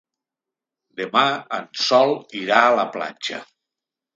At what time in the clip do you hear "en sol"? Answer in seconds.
1.59-2.15